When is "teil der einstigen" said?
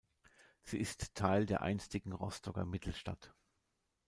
1.13-2.11